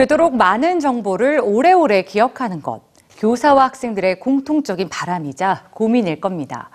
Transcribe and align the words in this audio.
되도록 0.00 0.34
많은 0.34 0.80
정보를 0.80 1.42
오래오래 1.44 2.04
기억하는 2.04 2.62
것. 2.62 2.80
교사와 3.18 3.64
학생들의 3.64 4.18
공통적인 4.18 4.88
바람이자 4.88 5.64
고민일 5.72 6.22
겁니다. 6.22 6.70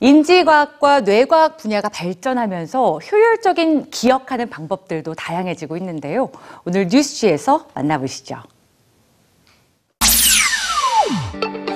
인지과학과 0.00 1.02
뇌과학 1.02 1.56
분야가 1.56 1.88
발전하면서 1.88 2.98
효율적인 2.98 3.90
기억하는 3.92 4.50
방법들도 4.50 5.14
다양해지고 5.14 5.76
있는데요. 5.76 6.30
오늘 6.64 6.88
뉴스지에서 6.88 7.68
만나보시죠. 7.74 8.42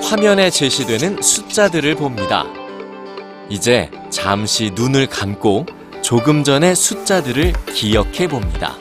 화면에 0.03 0.49
제시되는 0.49 1.21
숫자들을 1.21 1.95
봅니다. 1.95 2.43
이제 3.47 3.89
잠시 4.09 4.71
눈을 4.75 5.07
감고 5.07 5.65
조금 6.01 6.43
전의 6.43 6.75
숫자들을 6.75 7.53
기억해 7.73 8.27
봅니다. 8.27 8.75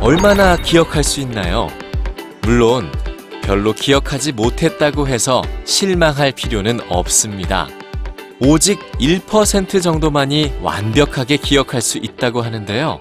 얼마나 0.00 0.56
기억할 0.56 1.04
수 1.04 1.20
있나요? 1.20 1.68
물론 2.42 2.90
별로 3.42 3.72
기억하지 3.72 4.32
못했다고 4.32 5.08
해서 5.08 5.42
실망할 5.64 6.32
필요는 6.32 6.80
없습니다. 6.88 7.68
오직 8.40 8.80
1% 8.98 9.82
정도만이 9.82 10.54
완벽하게 10.62 11.36
기억할 11.36 11.82
수 11.82 11.98
있다고 11.98 12.40
하는데요. 12.40 13.00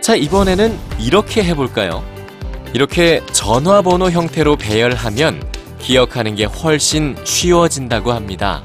자, 0.00 0.14
이번에는 0.14 0.78
이렇게 0.98 1.44
해볼까요? 1.44 2.02
이렇게 2.72 3.20
전화번호 3.32 4.10
형태로 4.10 4.56
배열하면 4.56 5.42
기억하는 5.80 6.34
게 6.34 6.44
훨씬 6.44 7.16
쉬워진다고 7.24 8.12
합니다. 8.12 8.62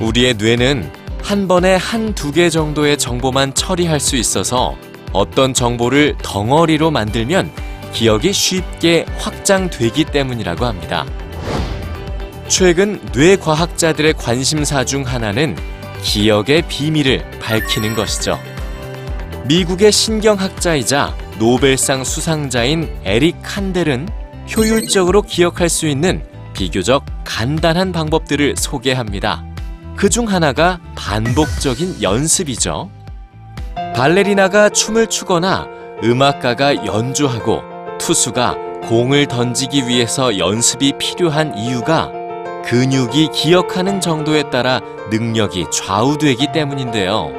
우리의 0.00 0.34
뇌는 0.34 0.90
한 1.22 1.46
번에 1.48 1.76
한 1.76 2.14
두 2.14 2.32
개 2.32 2.50
정도의 2.50 2.98
정보만 2.98 3.54
처리할 3.54 4.00
수 4.00 4.16
있어서 4.16 4.76
어떤 5.14 5.54
정보를 5.54 6.16
덩어리로 6.22 6.90
만들면 6.90 7.50
기억이 7.94 8.32
쉽게 8.32 9.06
확장되기 9.18 10.04
때문이라고 10.04 10.66
합니다. 10.66 11.06
최근 12.48 13.00
뇌과학자들의 13.14 14.14
관심사 14.14 14.84
중 14.84 15.06
하나는 15.06 15.56
기억의 16.02 16.62
비밀을 16.68 17.24
밝히는 17.40 17.94
것이죠. 17.94 18.38
미국의 19.46 19.92
신경학자이자 19.92 21.16
노벨상 21.38 22.04
수상자인 22.04 22.94
에릭 23.04 23.36
칸델은 23.42 24.08
효율적으로 24.54 25.22
기억할 25.22 25.68
수 25.68 25.86
있는 25.86 26.22
비교적 26.52 27.04
간단한 27.24 27.92
방법들을 27.92 28.56
소개합니다. 28.58 29.44
그 29.96 30.10
중 30.10 30.28
하나가 30.28 30.80
반복적인 30.96 32.02
연습이죠. 32.02 32.90
발레리나가 33.94 34.70
춤을 34.70 35.06
추거나 35.06 35.68
음악가가 36.02 36.84
연주하고 36.84 37.62
투수가 37.98 38.56
공을 38.88 39.26
던지기 39.28 39.86
위해서 39.86 40.36
연습이 40.36 40.92
필요한 40.98 41.56
이유가 41.56 42.10
근육이 42.64 43.28
기억하는 43.32 44.00
정도에 44.00 44.50
따라 44.50 44.80
능력이 45.10 45.66
좌우되기 45.72 46.48
때문인데요. 46.52 47.30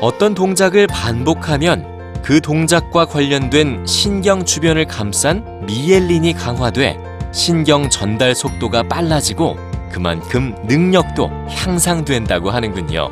어떤 0.00 0.34
동작을 0.34 0.86
반복하면 0.86 1.84
그 2.22 2.40
동작과 2.40 3.06
관련된 3.06 3.84
신경 3.84 4.44
주변을 4.44 4.86
감싼 4.86 5.66
미엘린이 5.66 6.34
강화돼 6.34 6.98
신경 7.32 7.90
전달 7.90 8.36
속도가 8.36 8.84
빨라지고 8.84 9.56
그만큼 9.90 10.54
능력도 10.64 11.28
향상된다고 11.48 12.50
하는군요. 12.50 13.10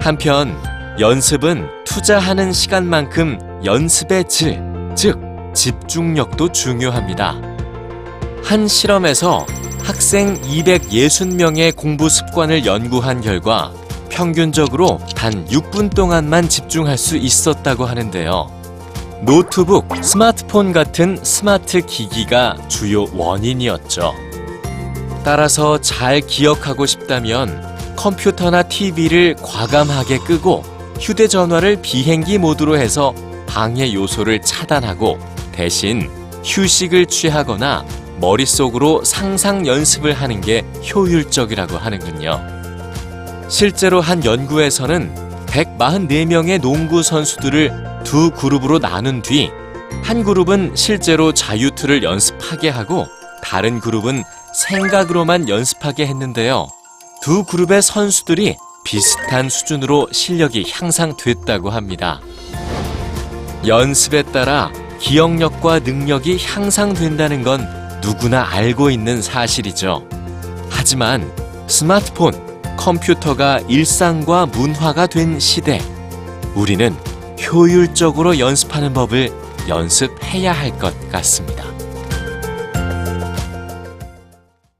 한편 0.00 0.56
연습은 0.98 1.68
투자하는 1.84 2.54
시간만큼 2.54 3.60
연습의 3.66 4.24
질, 4.28 4.62
즉 4.94 5.20
집중력도 5.54 6.52
중요합니다. 6.52 7.36
한 8.42 8.66
실험에서 8.66 9.44
학생 9.82 10.40
260명의 10.40 11.76
공부 11.76 12.08
습관을 12.08 12.64
연구한 12.64 13.20
결과 13.20 13.74
평균적으로 14.08 14.98
단 15.14 15.44
6분 15.48 15.94
동안만 15.94 16.48
집중할 16.48 16.96
수 16.96 17.18
있었다고 17.18 17.84
하는데요. 17.84 18.50
노트북, 19.20 20.02
스마트폰 20.02 20.72
같은 20.72 21.18
스마트 21.22 21.82
기기가 21.84 22.56
주요 22.68 23.04
원인이었죠. 23.12 24.14
따라서 25.22 25.78
잘 25.78 26.22
기억하고 26.22 26.86
싶다면 26.86 27.94
컴퓨터나 27.96 28.62
TV를 28.62 29.36
과감하게 29.42 30.18
끄고 30.18 30.75
휴대전화를 31.00 31.82
비행기 31.82 32.38
모드로 32.38 32.78
해서 32.78 33.14
방해 33.46 33.92
요소를 33.92 34.42
차단하고 34.42 35.18
대신 35.52 36.10
휴식을 36.44 37.06
취하거나 37.06 37.84
머릿속으로 38.18 39.04
상상 39.04 39.66
연습을 39.66 40.12
하는 40.12 40.40
게 40.40 40.64
효율적이라고 40.94 41.76
하는군요. 41.76 42.40
실제로 43.48 44.00
한 44.00 44.24
연구에서는 44.24 45.46
144명의 45.46 46.60
농구 46.60 47.02
선수들을 47.02 48.02
두 48.04 48.30
그룹으로 48.30 48.78
나눈 48.78 49.22
뒤 49.22 49.50
한 50.02 50.22
그룹은 50.22 50.72
실제로 50.76 51.32
자유투를 51.32 52.04
연습하게 52.04 52.68
하고 52.68 53.06
다른 53.42 53.80
그룹은 53.80 54.22
생각으로만 54.54 55.48
연습하게 55.48 56.06
했는데요. 56.06 56.68
두 57.22 57.42
그룹의 57.44 57.82
선수들이 57.82 58.56
비슷한 58.86 59.48
수준으로 59.48 60.06
실력이 60.12 60.70
향상됐다고 60.70 61.70
합니다. 61.70 62.20
연습에 63.66 64.22
따라 64.22 64.72
기억력과 65.00 65.80
능력이 65.80 66.38
향상된다는 66.38 67.42
건 67.42 67.66
누구나 68.00 68.46
알고 68.48 68.90
있는 68.90 69.20
사실이죠. 69.20 70.08
하지만 70.70 71.28
스마트폰, 71.66 72.32
컴퓨터가 72.76 73.58
일상과 73.68 74.46
문화가 74.46 75.08
된 75.08 75.40
시대, 75.40 75.80
우리는 76.54 76.94
효율적으로 77.42 78.38
연습하는 78.38 78.92
법을 78.92 79.32
연습해야 79.68 80.52
할 80.52 80.78
것 80.78 80.94
같습니다. 81.10 81.75